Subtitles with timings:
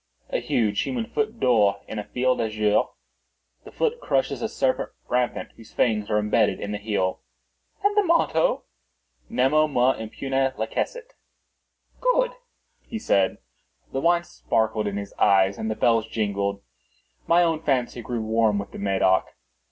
[0.31, 2.85] "A huge human foot d'or, in a field azure;
[3.65, 7.21] the foot crushes a serpent rampant whose fangs are imbedded in the heel."
[7.83, 8.63] "And the motto?"
[9.29, 11.13] "Nemo me impune lacessit."
[11.99, 12.31] "Good!"
[12.81, 13.37] he said.
[13.93, 16.63] The wine sparkled in his eyes and the bells jingled.
[17.27, 19.27] My own fancy grew warm with the Medoc.